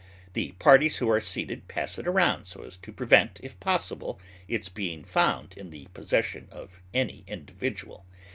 The 0.33 0.53
parties 0.53 0.97
who 0.97 1.07
are 1.11 1.21
seated 1.21 1.67
pass 1.67 1.99
it 1.99 2.07
round 2.07 2.47
so 2.47 2.63
as 2.63 2.75
to 2.77 2.91
prevent, 2.91 3.39
if 3.43 3.59
possible, 3.59 4.19
its 4.47 4.67
being 4.67 5.03
found 5.03 5.55
in 5.55 5.69
the 5.69 5.89
possession 5.93 6.47
of 6.49 6.81
any 6.91 7.23
individual. 7.27 8.03